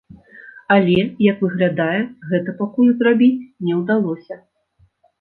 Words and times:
Але, 0.75 0.97
як 1.25 1.43
выглядае, 1.45 2.01
гэта 2.33 2.57
пакуль 2.65 2.93
зрабіць 2.99 3.33
не 3.65 3.81
ўдалося. 3.85 4.45